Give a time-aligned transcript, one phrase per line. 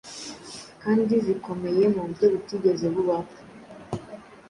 [0.83, 3.33] kandi zikomeye mu buryo butigeze bubaho.